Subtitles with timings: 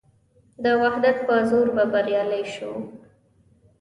[0.63, 2.71] د وحدت په زور به بریالي شو.